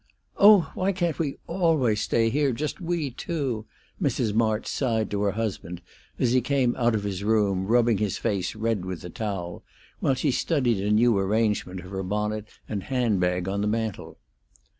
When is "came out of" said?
6.41-7.03